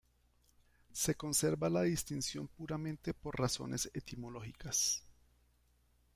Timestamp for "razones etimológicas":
3.39-5.03